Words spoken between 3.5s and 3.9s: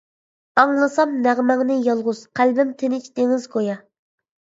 گويا.